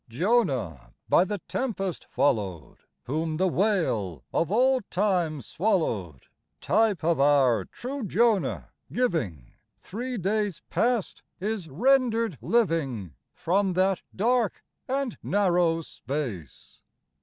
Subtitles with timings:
[0.09, 6.25] Jonah, by the tempest followed, Whom the whale of old time swallowed,
[6.59, 14.63] Type of our true Jonah giving, Three days past, is rendered living From that dark
[14.87, 16.79] and narrow space.